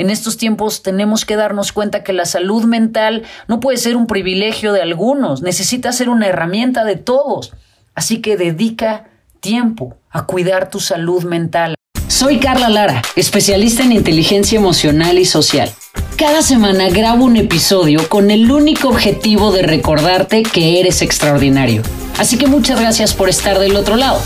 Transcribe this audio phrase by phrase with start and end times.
[0.00, 4.06] En estos tiempos tenemos que darnos cuenta que la salud mental no puede ser un
[4.06, 7.52] privilegio de algunos, necesita ser una herramienta de todos.
[7.94, 9.10] Así que dedica
[9.40, 11.74] tiempo a cuidar tu salud mental.
[12.08, 15.70] Soy Carla Lara, especialista en inteligencia emocional y social.
[16.16, 21.82] Cada semana grabo un episodio con el único objetivo de recordarte que eres extraordinario.
[22.16, 24.18] Así que muchas gracias por estar del otro lado.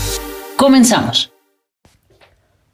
[0.55, 1.34] Comenzamos.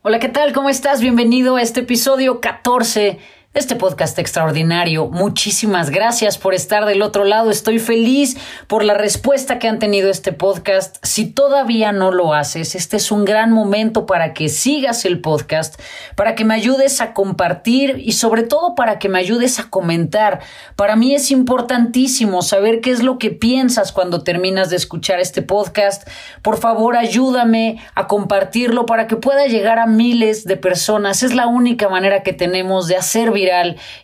[0.03, 0.51] Hola, ¿qué tal?
[0.51, 0.99] ¿Cómo estás?
[0.99, 3.19] Bienvenido a este episodio 14
[3.53, 5.07] este podcast extraordinario.
[5.07, 7.51] Muchísimas gracias por estar del otro lado.
[7.51, 10.95] Estoy feliz por la respuesta que han tenido este podcast.
[11.03, 15.77] Si todavía no lo haces, este es un gran momento para que sigas el podcast,
[16.15, 20.39] para que me ayudes a compartir y sobre todo para que me ayudes a comentar.
[20.77, 25.41] Para mí es importantísimo saber qué es lo que piensas cuando terminas de escuchar este
[25.41, 26.07] podcast.
[26.41, 31.21] Por favor, ayúdame a compartirlo para que pueda llegar a miles de personas.
[31.21, 33.29] Es la única manera que tenemos de hacer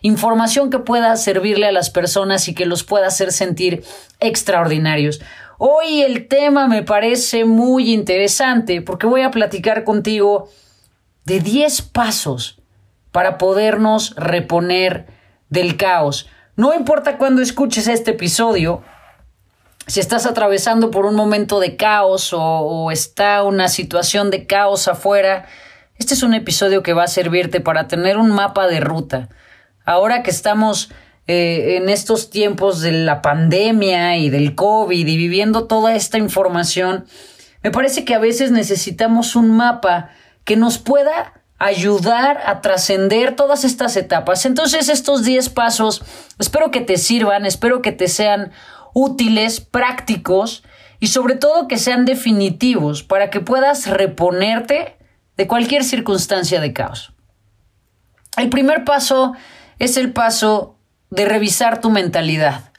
[0.02, 3.84] información que pueda servirle a las personas y que los pueda hacer sentir
[4.20, 5.20] extraordinarios.
[5.58, 10.48] Hoy el tema me parece muy interesante porque voy a platicar contigo
[11.24, 12.60] de 10 pasos
[13.10, 15.06] para podernos reponer
[15.48, 16.28] del caos.
[16.56, 18.82] No importa cuando escuches este episodio,
[19.88, 24.86] si estás atravesando por un momento de caos o, o, está una situación de caos
[24.86, 25.46] afuera,
[25.98, 29.28] este es un episodio que va a servirte para tener un mapa de ruta.
[29.84, 30.90] Ahora que estamos
[31.26, 37.06] eh, en estos tiempos de la pandemia y del COVID y viviendo toda esta información,
[37.62, 40.10] me parece que a veces necesitamos un mapa
[40.44, 44.46] que nos pueda ayudar a trascender todas estas etapas.
[44.46, 46.02] Entonces estos 10 pasos
[46.38, 48.52] espero que te sirvan, espero que te sean
[48.94, 50.62] útiles, prácticos
[51.00, 54.97] y sobre todo que sean definitivos para que puedas reponerte
[55.38, 57.12] de cualquier circunstancia de caos.
[58.36, 59.34] El primer paso
[59.78, 60.76] es el paso
[61.10, 62.72] de revisar tu mentalidad.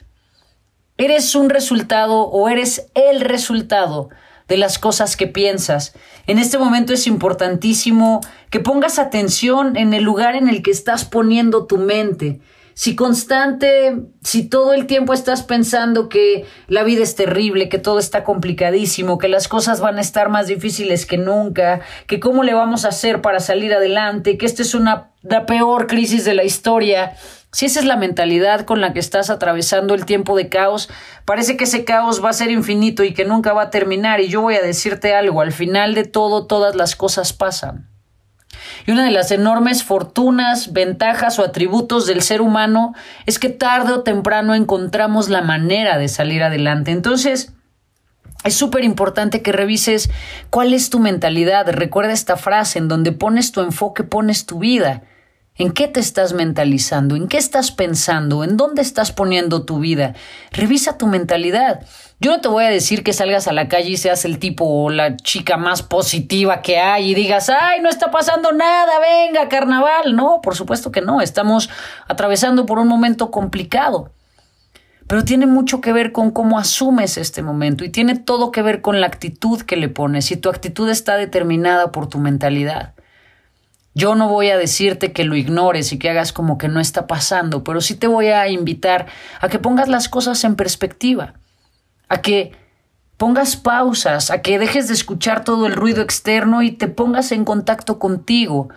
[0.97, 4.09] Eres un resultado o eres el resultado
[4.49, 5.93] de las cosas que piensas.
[6.27, 8.19] En este momento es importantísimo
[8.49, 12.41] que pongas atención en el lugar en el que estás poniendo tu mente
[12.79, 17.99] si constante, si todo el tiempo estás pensando que la vida es terrible, que todo
[17.99, 22.53] está complicadísimo, que las cosas van a estar más difíciles que nunca, que cómo le
[22.53, 26.45] vamos a hacer para salir adelante, que esta es una la peor crisis de la
[26.45, 27.17] historia,
[27.51, 30.89] si esa es la mentalidad con la que estás atravesando el tiempo de caos,
[31.25, 34.21] parece que ese caos va a ser infinito y que nunca va a terminar.
[34.21, 37.88] Y yo voy a decirte algo, al final de todo, todas las cosas pasan.
[38.85, 42.93] Y una de las enormes fortunas, ventajas o atributos del ser humano
[43.25, 46.91] es que tarde o temprano encontramos la manera de salir adelante.
[46.91, 47.53] Entonces,
[48.43, 50.09] es súper importante que revises
[50.49, 51.69] cuál es tu mentalidad.
[51.69, 55.03] Recuerda esta frase, en donde pones tu enfoque, pones tu vida.
[55.59, 57.17] ¿En qué te estás mentalizando?
[57.17, 58.45] ¿En qué estás pensando?
[58.45, 60.15] ¿En dónde estás poniendo tu vida?
[60.53, 61.85] Revisa tu mentalidad.
[62.21, 64.63] Yo no te voy a decir que salgas a la calle y seas el tipo
[64.63, 69.49] o la chica más positiva que hay y digas, ay, no está pasando nada, venga,
[69.49, 70.15] carnaval.
[70.15, 71.19] No, por supuesto que no.
[71.19, 71.69] Estamos
[72.07, 74.13] atravesando por un momento complicado.
[75.07, 78.79] Pero tiene mucho que ver con cómo asumes este momento y tiene todo que ver
[78.79, 80.31] con la actitud que le pones.
[80.31, 82.93] Y tu actitud está determinada por tu mentalidad.
[83.95, 87.07] Yo no voy a decirte que lo ignores y que hagas como que no está
[87.07, 89.07] pasando, pero sí te voy a invitar
[89.41, 91.33] a que pongas las cosas en perspectiva,
[92.07, 92.53] a que
[93.17, 97.43] pongas pausas, a que dejes de escuchar todo el ruido externo y te pongas en
[97.43, 98.69] contacto contigo,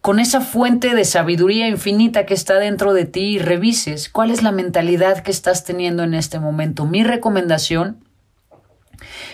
[0.00, 4.42] con esa fuente de sabiduría infinita que está dentro de ti y revises cuál es
[4.42, 6.86] la mentalidad que estás teniendo en este momento.
[6.86, 8.04] Mi recomendación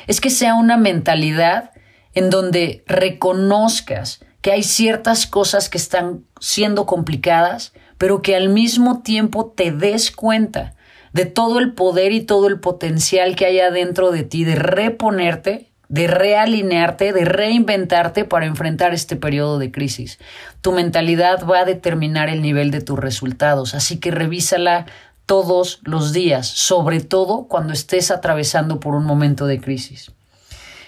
[0.06, 1.72] es que sea una mentalidad
[2.14, 9.00] en donde reconozcas que hay ciertas cosas que están siendo complicadas, pero que al mismo
[9.02, 10.74] tiempo te des cuenta
[11.12, 15.70] de todo el poder y todo el potencial que hay adentro de ti de reponerte,
[15.88, 20.18] de realinearte, de reinventarte para enfrentar este periodo de crisis.
[20.60, 24.86] Tu mentalidad va a determinar el nivel de tus resultados, así que revísala
[25.26, 30.10] todos los días, sobre todo cuando estés atravesando por un momento de crisis.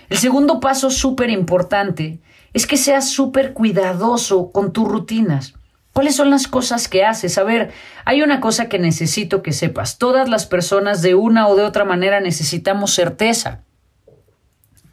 [0.08, 2.18] El segundo paso súper importante
[2.54, 5.54] es que seas súper cuidadoso con tus rutinas.
[5.92, 7.36] ¿Cuáles son las cosas que haces?
[7.38, 7.70] A ver,
[8.04, 9.98] hay una cosa que necesito que sepas.
[9.98, 13.60] Todas las personas de una o de otra manera necesitamos certeza.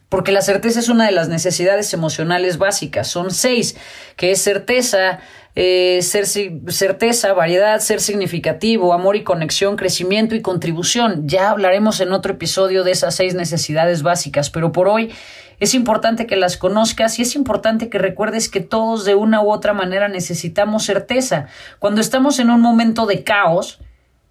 [0.10, 3.08] Porque la certeza es una de las necesidades emocionales básicas.
[3.08, 3.78] Son seis,
[4.16, 5.20] que es certeza,
[5.56, 11.28] eh, ser certeza, variedad, ser significativo, amor y conexión, crecimiento y contribución.
[11.28, 15.12] Ya hablaremos en otro episodio de esas seis necesidades básicas, pero por hoy
[15.60, 19.52] es importante que las conozcas y es importante que recuerdes que todos de una u
[19.52, 21.48] otra manera necesitamos certeza.
[21.80, 23.80] Cuando estamos en un momento de caos,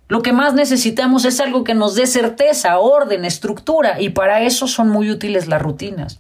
[0.09, 4.67] lo que más necesitamos es algo que nos dé certeza, orden, estructura, y para eso
[4.67, 6.19] son muy útiles las rutinas.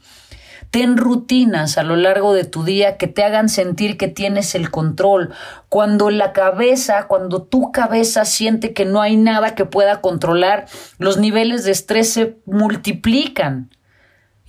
[0.70, 4.70] Ten rutinas a lo largo de tu día que te hagan sentir que tienes el
[4.70, 5.34] control.
[5.68, 10.66] Cuando la cabeza, cuando tu cabeza siente que no hay nada que pueda controlar,
[10.98, 13.70] los niveles de estrés se multiplican.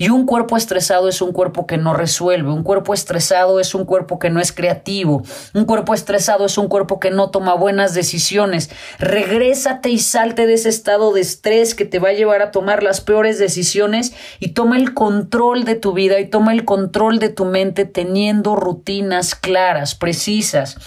[0.01, 3.85] Y un cuerpo estresado es un cuerpo que no resuelve, un cuerpo estresado es un
[3.85, 5.21] cuerpo que no es creativo,
[5.53, 8.71] un cuerpo estresado es un cuerpo que no toma buenas decisiones.
[8.97, 12.81] Regrésate y salte de ese estado de estrés que te va a llevar a tomar
[12.81, 17.29] las peores decisiones y toma el control de tu vida y toma el control de
[17.29, 20.77] tu mente teniendo rutinas claras, precisas.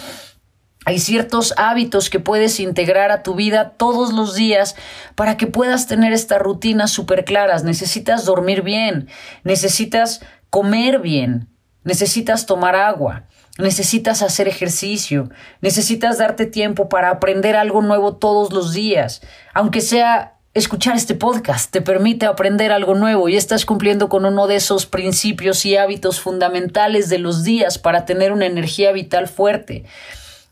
[0.85, 4.77] Hay ciertos hábitos que puedes integrar a tu vida todos los días
[5.15, 7.65] para que puedas tener estas rutinas súper claras.
[7.65, 9.09] Necesitas dormir bien,
[9.45, 10.21] necesitas
[10.51, 11.49] comer bien,
[11.85, 13.25] necesitas tomar agua,
[13.59, 19.23] necesitas hacer ejercicio, necesitas darte tiempo para aprender algo nuevo todos los días,
[19.55, 24.47] aunque sea Escuchar este podcast te permite aprender algo nuevo y estás cumpliendo con uno
[24.47, 29.85] de esos principios y hábitos fundamentales de los días para tener una energía vital fuerte.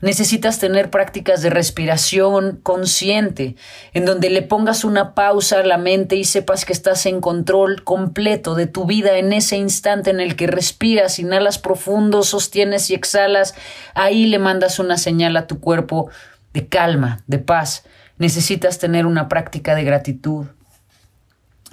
[0.02, 3.54] Necesitas tener prácticas de respiración consciente,
[3.92, 7.84] en donde le pongas una pausa a la mente y sepas que estás en control
[7.84, 12.94] completo de tu vida en ese instante en el que respiras, inhalas profundo, sostienes y
[12.94, 13.54] exhalas.
[13.94, 16.10] Ahí le mandas una señal a tu cuerpo
[16.52, 17.84] de calma, de paz.
[18.18, 20.46] Necesitas tener una práctica de gratitud,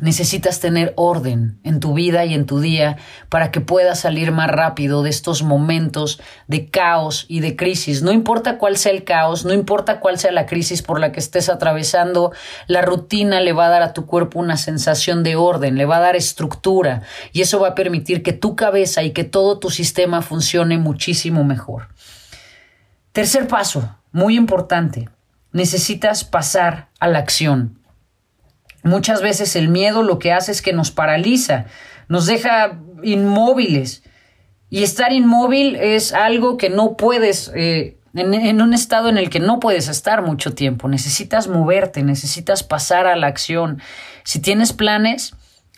[0.01, 2.97] Necesitas tener orden en tu vida y en tu día
[3.27, 8.01] para que puedas salir más rápido de estos momentos de caos y de crisis.
[8.01, 11.19] No importa cuál sea el caos, no importa cuál sea la crisis por la que
[11.19, 12.31] estés atravesando,
[12.67, 15.97] la rutina le va a dar a tu cuerpo una sensación de orden, le va
[15.97, 17.01] a dar estructura
[17.33, 21.43] y eso va a permitir que tu cabeza y que todo tu sistema funcione muchísimo
[21.43, 21.89] mejor.
[23.11, 25.09] Tercer paso, muy importante,
[25.51, 27.78] necesitas pasar a la acción.
[28.83, 31.65] Muchas veces el miedo lo que hace es que nos paraliza,
[32.07, 34.03] nos deja inmóviles.
[34.69, 39.39] Y estar inmóvil es algo que no puedes, eh, en, un estado en el que
[39.39, 40.87] no puedes estar mucho tiempo.
[40.87, 43.81] Necesitas moverte, necesitas pasar a la acción.
[44.23, 45.33] Si tienes planes,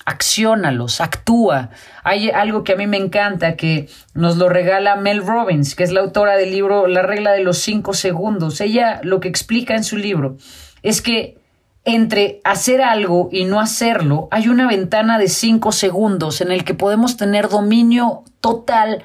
[0.05, 1.69] acciónalos, actúa.
[2.03, 5.91] Hay algo que a mí me encanta que nos lo regala Mel Robbins, que es
[5.91, 8.59] la autora del libro La regla de los cinco segundos.
[8.61, 10.37] Ella lo que explica en su libro
[10.83, 11.40] es que
[11.83, 16.73] entre hacer algo y no hacerlo, hay una ventana de cinco segundos en el que
[16.73, 19.03] podemos tener dominio total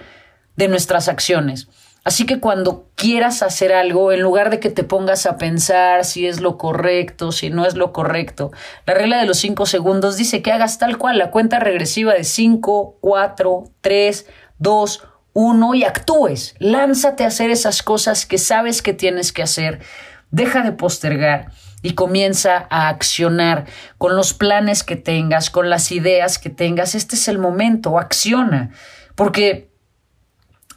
[0.56, 1.69] de nuestras acciones.
[2.05, 6.26] Así que cuando quieras hacer algo, en lugar de que te pongas a pensar si
[6.26, 8.52] es lo correcto, si no es lo correcto,
[8.87, 12.22] la regla de los cinco segundos dice que hagas tal cual la cuenta regresiva de
[12.22, 14.26] cinco, cuatro, tres,
[14.58, 15.02] dos,
[15.32, 16.55] uno y actúes.
[16.61, 19.81] Lánzate a hacer esas cosas que sabes que tienes que hacer.
[20.31, 21.50] Deja de postergar
[21.86, 23.66] y comienza a accionar
[23.96, 26.96] con los planes que tengas, con las ideas que tengas.
[26.96, 28.70] Este es el momento, acciona,
[29.14, 29.70] porque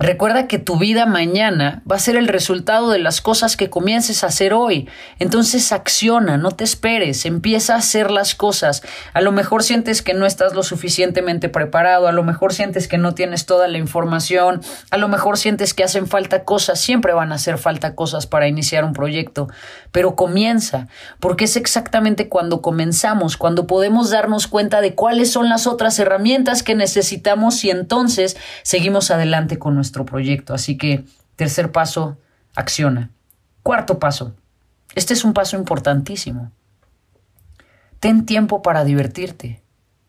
[0.02, 4.24] Recuerda que tu vida mañana va a ser el resultado de las cosas que comiences
[4.24, 4.88] a hacer hoy.
[5.20, 8.82] Entonces acciona, no te esperes, empieza a hacer las cosas.
[9.12, 12.98] A lo mejor sientes que no estás lo suficientemente preparado, a lo mejor sientes que
[12.98, 17.34] no tienes toda la información, a lo mejor sientes que hacen falta cosas, siempre van
[17.34, 19.50] a hacer falta cosas para iniciar un proyecto,
[19.92, 20.88] pero comienza,
[21.20, 26.64] porque es exactamente cuando comenzamos, cuando podemos darnos cuenta de cuáles son las otras herramientas
[26.64, 30.54] que necesitamos y entonces seguimos adelante con nuestro proyecto.
[30.54, 31.06] Así que,
[31.36, 32.18] tercer paso,
[32.56, 33.12] acciona.
[33.64, 34.36] Cuarto paso.
[34.96, 36.52] Este es un paso importantísimo.
[38.00, 39.62] Ten tiempo para divertirte.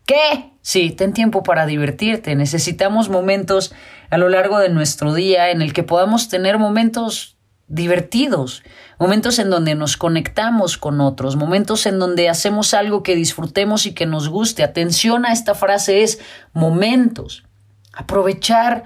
[0.06, 0.52] ¿Qué?
[0.62, 2.34] Sí, ten tiempo para divertirte.
[2.34, 3.72] Necesitamos momentos
[4.10, 7.36] a lo largo de nuestro día en el que podamos tener momentos
[7.68, 8.64] divertidos,
[8.98, 13.94] momentos en donde nos conectamos con otros, momentos en donde hacemos algo que disfrutemos y
[13.94, 14.64] que nos guste.
[14.64, 16.18] Atención a esta frase es
[16.52, 17.44] momentos.
[17.92, 18.84] Aprovechar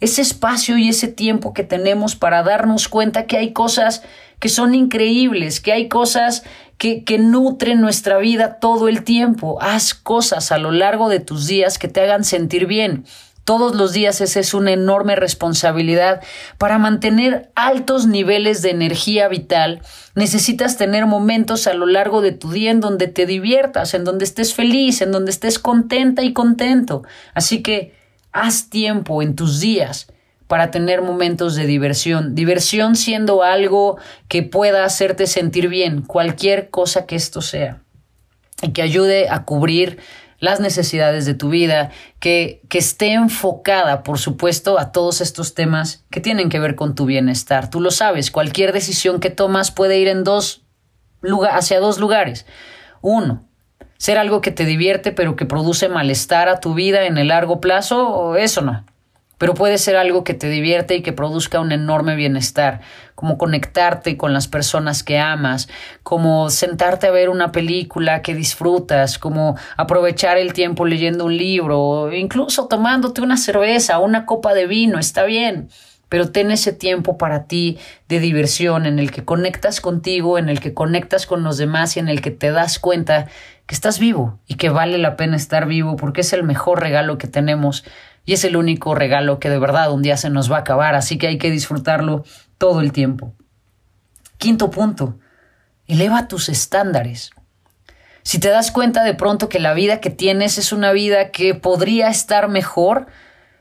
[0.00, 4.02] ese espacio y ese tiempo que tenemos para darnos cuenta que hay cosas
[4.38, 6.42] que son increíbles, que hay cosas
[6.76, 9.58] que, que, nutren nuestra vida todo el tiempo.
[9.62, 13.06] Haz cosas a lo largo de tus días que te hagan sentir bien.
[13.46, 16.20] Todos los días esa es una enorme responsabilidad.
[16.58, 19.82] Para mantener altos niveles de energía vital,
[20.16, 24.24] necesitas tener momentos a lo largo de tu día en donde te diviertas, en donde
[24.24, 27.04] estés feliz, en donde estés contenta y contento.
[27.34, 27.95] Así que
[28.38, 30.08] Haz tiempo en tus días
[30.46, 32.34] para tener momentos de diversión.
[32.34, 33.96] Diversión siendo algo
[34.28, 37.82] que pueda hacerte sentir bien, cualquier cosa que esto sea,
[38.60, 40.00] y que ayude a cubrir
[40.38, 46.04] las necesidades de tu vida, que, que esté enfocada, por supuesto, a todos estos temas
[46.10, 47.70] que tienen que ver con tu bienestar.
[47.70, 50.62] Tú lo sabes, cualquier decisión que tomas puede ir en dos
[51.50, 52.44] hacia dos lugares.
[53.00, 53.45] Uno,
[53.98, 57.60] ser algo que te divierte pero que produce malestar a tu vida en el largo
[57.60, 58.84] plazo, eso no.
[59.38, 62.80] Pero puede ser algo que te divierte y que produzca un enorme bienestar,
[63.14, 65.68] como conectarte con las personas que amas,
[66.02, 72.10] como sentarte a ver una película que disfrutas, como aprovechar el tiempo leyendo un libro,
[72.14, 75.68] incluso tomándote una cerveza, una copa de vino, está bien
[76.08, 80.60] pero ten ese tiempo para ti de diversión en el que conectas contigo, en el
[80.60, 83.26] que conectas con los demás y en el que te das cuenta
[83.66, 87.18] que estás vivo y que vale la pena estar vivo porque es el mejor regalo
[87.18, 87.84] que tenemos
[88.24, 90.94] y es el único regalo que de verdad un día se nos va a acabar,
[90.94, 92.24] así que hay que disfrutarlo
[92.58, 93.34] todo el tiempo.
[94.38, 95.18] Quinto punto,
[95.86, 97.30] eleva tus estándares.
[98.22, 101.54] Si te das cuenta de pronto que la vida que tienes es una vida que
[101.54, 103.06] podría estar mejor,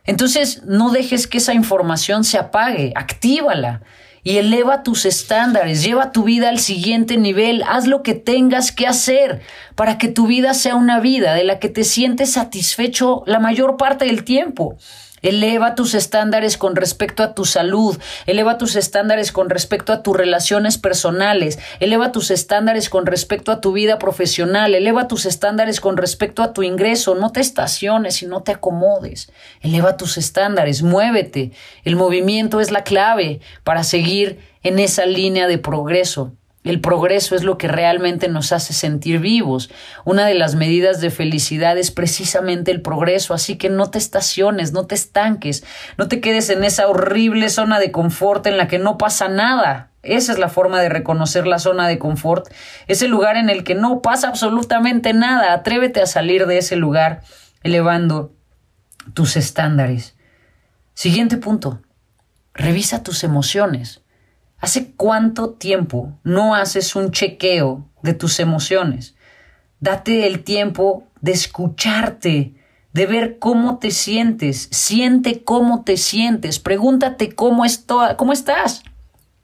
[0.05, 3.81] entonces, no dejes que esa información se apague, actívala
[4.23, 8.87] y eleva tus estándares, lleva tu vida al siguiente nivel, haz lo que tengas que
[8.87, 9.41] hacer
[9.75, 13.77] para que tu vida sea una vida de la que te sientes satisfecho la mayor
[13.77, 14.77] parte del tiempo.
[15.25, 20.15] Eleva tus estándares con respecto a tu salud, eleva tus estándares con respecto a tus
[20.15, 25.97] relaciones personales, eleva tus estándares con respecto a tu vida profesional, eleva tus estándares con
[25.97, 31.53] respecto a tu ingreso, no te estaciones y no te acomodes, eleva tus estándares, muévete.
[31.83, 36.33] El movimiento es la clave para seguir en esa línea de progreso.
[36.65, 39.69] El progreso es lo que realmente nos hace sentir vivos.
[40.03, 44.73] Una de las medidas de felicidad es precisamente el progreso, así que no te estaciones,
[44.73, 45.63] no te estanques,
[45.97, 49.91] no te quedes en esa horrible zona de confort en la que no pasa nada.
[50.01, 52.51] Esa es la forma de reconocer la zona de confort,
[52.87, 55.53] ese lugar en el que no pasa absolutamente nada.
[55.53, 57.21] Atrévete a salir de ese lugar
[57.61, 58.33] elevando
[59.13, 60.15] tus estándares.
[60.95, 61.81] Siguiente punto.
[62.55, 64.01] Revisa tus emociones.
[64.65, 69.13] ¿Hace cuánto tiempo no haces un chequeo de tus emociones?
[69.79, 72.55] Date el tiempo de escucharte,
[72.91, 78.81] de ver cómo te sientes, siente cómo te sientes, pregúntate cómo, estoy, cómo estás,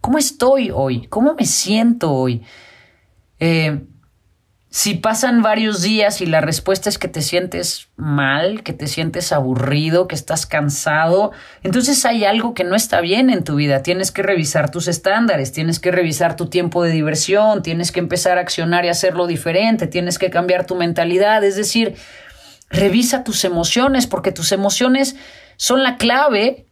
[0.01, 2.41] cómo estoy hoy, cómo me siento hoy.
[3.37, 3.79] Eh,
[4.73, 9.33] si pasan varios días y la respuesta es que te sientes mal, que te sientes
[9.33, 13.83] aburrido, que estás cansado, entonces hay algo que no está bien en tu vida.
[13.83, 18.37] Tienes que revisar tus estándares, tienes que revisar tu tiempo de diversión, tienes que empezar
[18.37, 21.43] a accionar y hacerlo diferente, tienes que cambiar tu mentalidad.
[21.43, 21.95] Es decir,
[22.69, 25.17] revisa tus emociones porque tus emociones
[25.57, 26.65] son la clave,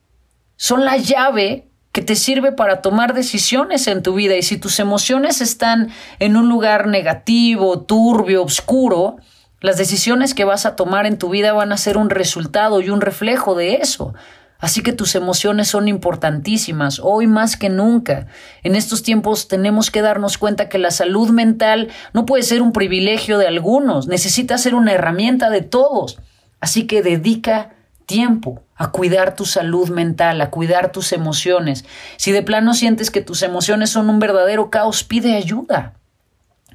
[0.56, 1.69] son la llave
[2.00, 5.90] que te sirve para tomar decisiones en tu vida y si tus emociones están
[6.20, 9.18] en un lugar negativo, turbio, oscuro,
[9.60, 12.90] las decisiones que vas a tomar en tu vida van a ser un resultado y
[12.90, 14.14] un reflejo de eso.
[14.60, 18.28] Así que tus emociones son importantísimas, hoy más que nunca.
[18.64, 22.72] En estos tiempos tenemos que darnos cuenta que la salud mental no puede ser un
[22.72, 26.18] privilegio de algunos, necesita ser una herramienta de todos.
[26.62, 27.72] Así que dedica
[28.10, 31.86] tiempo a cuidar tu salud mental, a cuidar tus emociones.
[32.18, 35.94] Si de plano sientes que tus emociones son un verdadero caos, pide ayuda.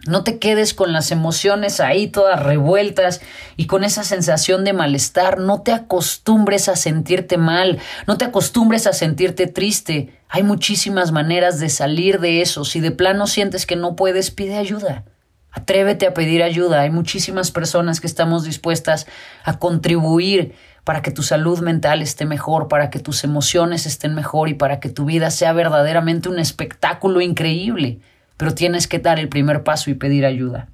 [0.06, 3.20] No te quedes con las emociones ahí todas revueltas
[3.56, 5.40] y con esa sensación de malestar.
[5.40, 10.16] No te acostumbres a sentirte mal, no te acostumbres a sentirte triste.
[10.28, 12.64] Hay muchísimas maneras de salir de eso.
[12.64, 15.04] Si de plano sientes que no puedes, pide ayuda.
[15.50, 16.82] Atrévete a pedir ayuda.
[16.82, 19.06] Hay muchísimas personas que estamos dispuestas
[19.42, 24.50] a contribuir para que tu salud mental esté mejor, para que tus emociones estén mejor
[24.50, 28.00] y para que tu vida sea verdaderamente un espectáculo increíble.
[28.36, 30.68] Pero tienes que dar el primer paso y pedir ayuda.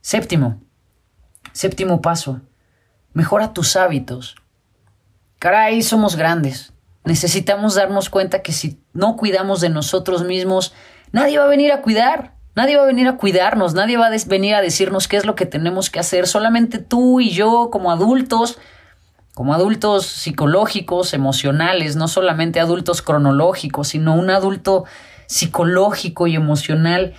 [0.00, 0.62] Séptimo,
[1.52, 2.40] séptimo paso,
[3.12, 4.36] mejora tus hábitos.
[5.40, 6.72] Caray, somos grandes.
[7.04, 10.72] Necesitamos darnos cuenta que si no cuidamos de nosotros mismos,
[11.10, 12.34] nadie va a venir a cuidar.
[12.56, 15.34] Nadie va a venir a cuidarnos, nadie va a venir a decirnos qué es lo
[15.34, 16.28] que tenemos que hacer.
[16.28, 18.60] Solamente tú y yo como adultos
[19.34, 24.84] como adultos psicológicos, emocionales, no solamente adultos cronológicos, sino un adulto
[25.26, 27.14] psicológico y emocional,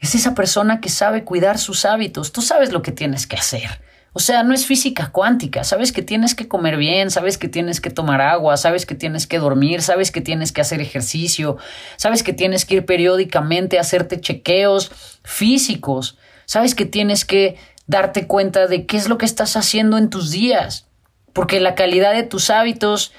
[0.00, 2.32] es esa persona que sabe cuidar sus hábitos.
[2.32, 3.80] Tú sabes lo que tienes que hacer.
[4.12, 5.62] O sea, no es física cuántica.
[5.64, 9.26] Sabes que tienes que comer bien, sabes que tienes que tomar agua, sabes que tienes
[9.26, 11.56] que dormir, sabes que tienes que hacer ejercicio,
[11.96, 14.90] sabes que tienes que ir periódicamente a hacerte chequeos
[15.22, 17.56] físicos, sabes que tienes que
[17.86, 20.86] darte cuenta de qué es lo que estás haciendo en tus días
[21.34, 23.12] porque la calidad de tus hábitos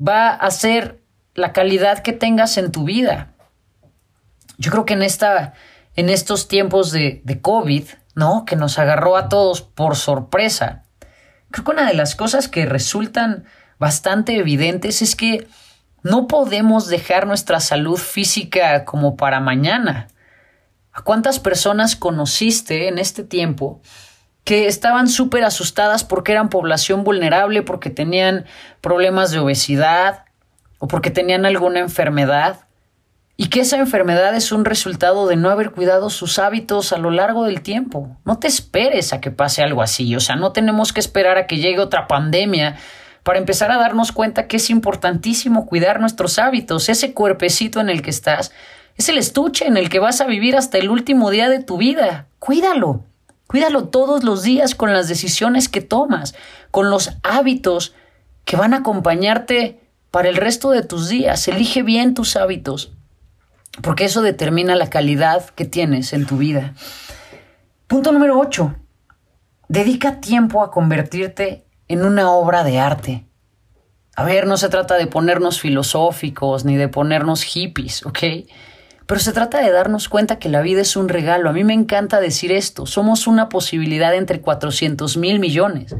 [0.00, 1.02] va a ser
[1.34, 3.32] la calidad que tengas en tu vida.
[4.56, 5.52] Yo creo que en, esta,
[5.96, 8.46] en estos tiempos de, de COVID, ¿no?
[8.46, 10.84] Que nos agarró a todos por sorpresa.
[11.50, 13.44] Creo que una de las cosas que resultan
[13.78, 15.46] bastante evidentes es que
[16.02, 20.08] no podemos dejar nuestra salud física como para mañana.
[20.92, 23.82] ¿A cuántas personas conociste en este tiempo
[24.46, 28.44] que estaban súper asustadas porque eran población vulnerable, porque tenían
[28.80, 30.22] problemas de obesidad
[30.78, 32.60] o porque tenían alguna enfermedad?
[33.36, 37.10] Y que esa enfermedad es un resultado de no haber cuidado sus hábitos a lo
[37.10, 38.16] largo del tiempo.
[38.24, 40.14] No te esperes a que pase algo así.
[40.14, 42.76] O sea, no tenemos que esperar a que llegue otra pandemia
[43.24, 46.88] para empezar a darnos cuenta que es importantísimo cuidar nuestros hábitos.
[46.88, 48.52] Ese cuerpecito en el que estás
[48.96, 51.78] es el estuche en el que vas a vivir hasta el último día de tu
[51.78, 52.28] vida.
[52.38, 53.02] Cuídalo.
[53.46, 56.34] Cuídalo todos los días con las decisiones que tomas,
[56.70, 57.94] con los hábitos
[58.44, 61.46] que van a acompañarte para el resto de tus días.
[61.48, 62.92] Elige bien tus hábitos,
[63.82, 66.74] porque eso determina la calidad que tienes en tu vida.
[67.86, 68.74] Punto número 8.
[69.68, 73.26] Dedica tiempo a convertirte en una obra de arte.
[74.16, 78.18] A ver, no se trata de ponernos filosóficos ni de ponernos hippies, ¿ok?
[79.06, 81.48] Pero se trata de darnos cuenta que la vida es un regalo.
[81.48, 82.86] A mí me encanta decir esto.
[82.86, 85.94] Somos una posibilidad entre 400 mil millones.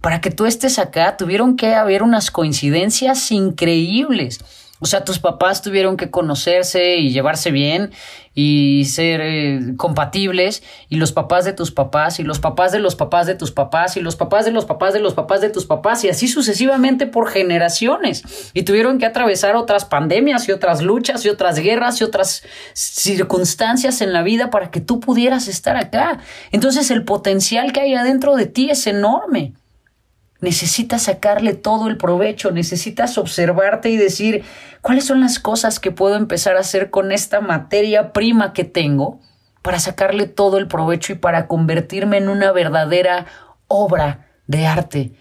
[0.00, 4.40] Para que tú estés acá, tuvieron que haber unas coincidencias increíbles
[4.84, 7.92] o sea, tus papás tuvieron que conocerse y llevarse bien
[8.34, 12.94] y ser eh, compatibles y los papás de tus papás y los papás de los
[12.94, 15.64] papás de tus papás y los papás de los papás de los papás de tus
[15.64, 21.24] papás y así sucesivamente por generaciones y tuvieron que atravesar otras pandemias y otras luchas
[21.24, 22.42] y otras guerras y otras
[22.74, 26.18] circunstancias en la vida para que tú pudieras estar acá.
[26.52, 29.54] Entonces el potencial que hay adentro de ti es enorme
[30.44, 34.44] necesitas sacarle todo el provecho, necesitas observarte y decir
[34.82, 39.18] cuáles son las cosas que puedo empezar a hacer con esta materia prima que tengo
[39.62, 43.26] para sacarle todo el provecho y para convertirme en una verdadera
[43.66, 45.12] obra de arte.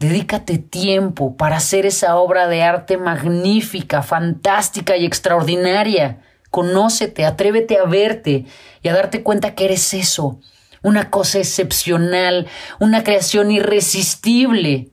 [0.00, 6.18] Dedícate tiempo para hacer esa obra de arte magnífica, fantástica y extraordinaria.
[6.50, 8.44] Conócete, atrévete a verte
[8.82, 10.40] y a darte cuenta que eres eso,
[10.82, 12.46] una cosa excepcional,
[12.78, 14.88] una creación irresistible.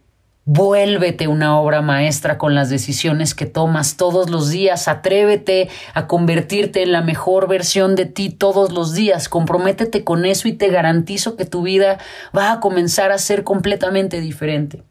[0.45, 4.87] Vuélvete una obra maestra con las decisiones que tomas todos los días.
[4.87, 9.29] Atrévete a convertirte en la mejor versión de ti todos los días.
[9.29, 11.99] Comprométete con eso y te garantizo que tu vida
[12.35, 14.83] va a comenzar a ser completamente diferente.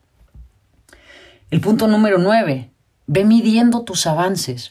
[1.50, 2.70] El punto número nueve.
[3.08, 4.70] Ve midiendo tus avances.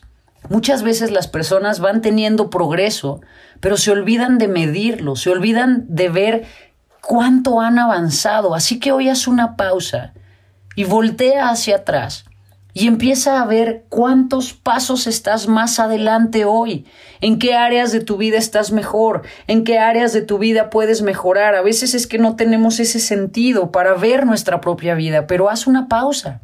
[0.49, 3.21] Muchas veces las personas van teniendo progreso,
[3.59, 6.45] pero se olvidan de medirlo, se olvidan de ver
[7.01, 8.55] cuánto han avanzado.
[8.55, 10.13] Así que hoy haz una pausa
[10.75, 12.25] y voltea hacia atrás
[12.73, 16.85] y empieza a ver cuántos pasos estás más adelante hoy,
[17.21, 21.01] en qué áreas de tu vida estás mejor, en qué áreas de tu vida puedes
[21.01, 21.55] mejorar.
[21.55, 25.65] A veces es que no tenemos ese sentido para ver nuestra propia vida, pero haz
[25.65, 26.41] una pausa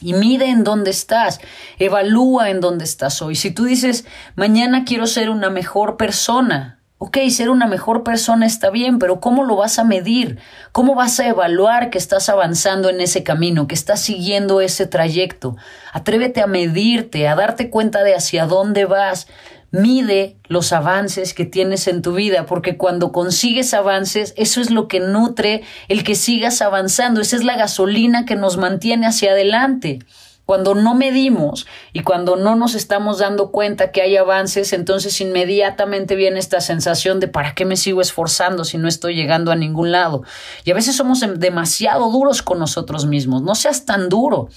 [0.00, 1.40] y mide en dónde estás,
[1.78, 3.36] evalúa en dónde estás hoy.
[3.36, 4.04] Si tú dices,
[4.36, 9.44] mañana quiero ser una mejor persona, ok, ser una mejor persona está bien, pero ¿cómo
[9.44, 10.38] lo vas a medir?
[10.72, 15.56] ¿Cómo vas a evaluar que estás avanzando en ese camino, que estás siguiendo ese trayecto?
[15.92, 19.26] Atrévete a medirte, a darte cuenta de hacia dónde vas.
[19.74, 24.86] Mide los avances que tienes en tu vida, porque cuando consigues avances, eso es lo
[24.86, 29.98] que nutre el que sigas avanzando, esa es la gasolina que nos mantiene hacia adelante.
[30.46, 36.14] Cuando no medimos y cuando no nos estamos dando cuenta que hay avances, entonces inmediatamente
[36.14, 39.90] viene esta sensación de ¿para qué me sigo esforzando si no estoy llegando a ningún
[39.90, 40.22] lado?
[40.64, 43.42] Y a veces somos demasiado duros con nosotros mismos.
[43.42, 44.50] No seas tan duro.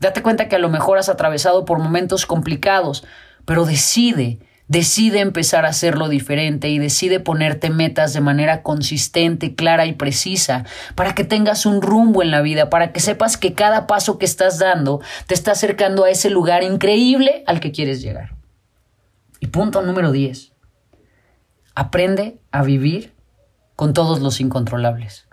[0.00, 3.04] Date cuenta que a lo mejor has atravesado por momentos complicados,
[3.44, 9.84] pero decide Decide empezar a hacerlo diferente y decide ponerte metas de manera consistente, clara
[9.84, 13.86] y precisa, para que tengas un rumbo en la vida, para que sepas que cada
[13.86, 18.34] paso que estás dando te está acercando a ese lugar increíble al que quieres llegar.
[19.38, 20.52] Y punto número 10.
[21.74, 23.12] Aprende a vivir
[23.76, 25.26] con todos los incontrolables.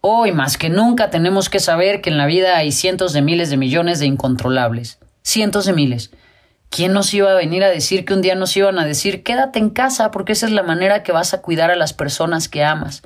[0.00, 3.50] Hoy más que nunca tenemos que saber que en la vida hay cientos de miles
[3.50, 4.98] de millones de incontrolables.
[5.22, 6.12] Cientos de miles
[6.70, 9.58] ¿Quién nos iba a venir a decir que un día nos iban a decir quédate
[9.58, 12.64] en casa porque esa es la manera que vas a cuidar a las personas que
[12.64, 13.02] amas?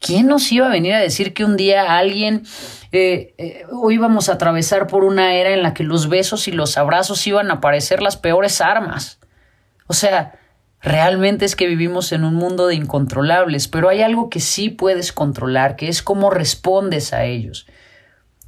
[0.00, 2.44] ¿Quién nos iba a venir a decir que un día alguien
[2.90, 6.52] eh, eh, o íbamos a atravesar por una era en la que los besos y
[6.52, 9.18] los abrazos iban a parecer las peores armas?
[9.86, 10.38] O sea,
[10.80, 15.12] realmente es que vivimos en un mundo de incontrolables, pero hay algo que sí puedes
[15.12, 17.66] controlar, que es cómo respondes a ellos.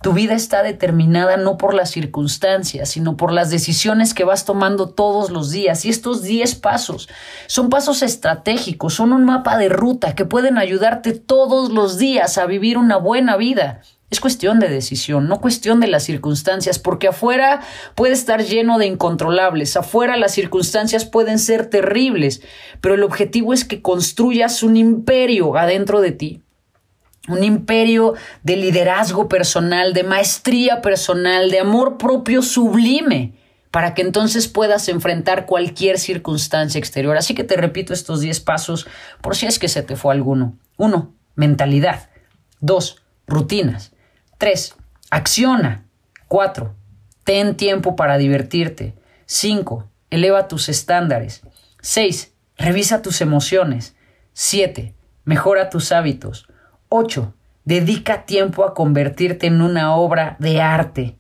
[0.03, 4.89] Tu vida está determinada no por las circunstancias, sino por las decisiones que vas tomando
[4.89, 5.85] todos los días.
[5.85, 7.09] Y estos 10 pasos
[7.47, 12.47] son pasos estratégicos, son un mapa de ruta que pueden ayudarte todos los días a
[12.47, 13.83] vivir una buena vida.
[14.11, 17.61] Es cuestión de decisión, no cuestión de las circunstancias, porque afuera
[17.95, 22.43] puede estar lleno de incontrolables, afuera las circunstancias pueden ser terribles,
[22.81, 26.43] pero el objetivo es que construyas un imperio adentro de ti
[27.29, 33.35] un imperio de liderazgo personal, de maestría personal, de amor propio sublime,
[33.71, 37.17] para que entonces puedas enfrentar cualquier circunstancia exterior.
[37.17, 38.87] Así que te repito estos 10 pasos
[39.21, 40.59] por si es que se te fue alguno.
[40.77, 41.15] 1.
[41.37, 42.11] Mentalidad.
[42.61, 42.97] 2.
[43.27, 43.93] Rutinas.
[44.39, 44.75] 3.
[45.11, 45.87] Acciona.
[46.29, 46.75] 4.
[47.25, 48.95] Ten tiempo para divertirte.
[49.27, 49.89] 5.
[50.11, 51.43] Eleva tus estándares.
[51.81, 52.33] 6.
[52.59, 53.95] Revisa tus emociones.
[54.35, 54.95] 7.
[55.25, 56.47] Mejora tus hábitos.
[56.95, 57.33] 8.
[57.65, 61.17] Dedica tiempo a convertirte en una obra de arte.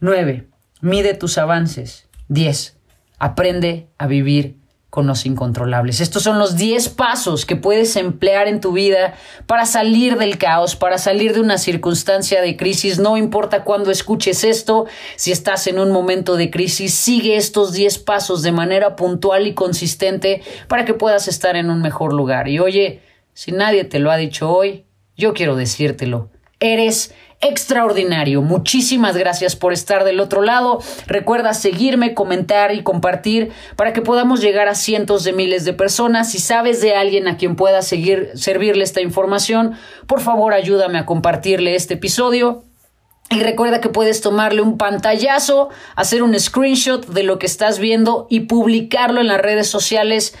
[0.00, 0.48] 9.
[0.82, 2.08] Mide tus avances.
[2.28, 2.76] 10.
[3.18, 4.58] Aprende a vivir
[4.90, 6.02] con los incontrolables.
[6.02, 9.14] Estos son los 10 pasos que puedes emplear en tu vida
[9.46, 12.98] para salir del caos, para salir de una circunstancia de crisis.
[12.98, 14.84] No importa cuándo escuches esto,
[15.16, 19.54] si estás en un momento de crisis, sigue estos 10 pasos de manera puntual y
[19.54, 22.46] consistente para que puedas estar en un mejor lugar.
[22.48, 23.00] Y oye,
[23.32, 24.84] si nadie te lo ha dicho hoy,
[25.16, 26.30] yo quiero decírtelo.
[26.60, 28.40] Eres extraordinario.
[28.40, 30.78] Muchísimas gracias por estar del otro lado.
[31.06, 36.30] Recuerda seguirme, comentar y compartir para que podamos llegar a cientos de miles de personas.
[36.30, 39.74] Si sabes de alguien a quien pueda seguir servirle esta información,
[40.06, 42.64] por favor ayúdame a compartirle este episodio.
[43.30, 48.26] Y recuerda que puedes tomarle un pantallazo, hacer un screenshot de lo que estás viendo
[48.30, 50.34] y publicarlo en las redes sociales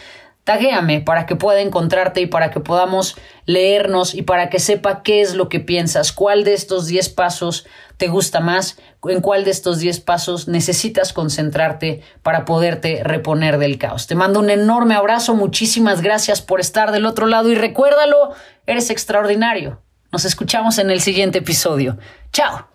[0.44, 5.22] Taguéame para que pueda encontrarte y para que podamos leernos y para que sepa qué
[5.22, 9.50] es lo que piensas, cuál de estos 10 pasos te gusta más, en cuál de
[9.50, 14.06] estos 10 pasos necesitas concentrarte para poderte reponer del caos.
[14.06, 18.34] Te mando un enorme abrazo, muchísimas gracias por estar del otro lado y recuérdalo,
[18.66, 19.80] eres extraordinario.
[20.12, 21.98] Nos escuchamos en el siguiente episodio.
[22.32, 22.73] Chao.